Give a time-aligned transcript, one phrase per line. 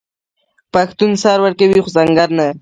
[0.73, 2.47] پښتون سر ورکوي خو سنګر نه.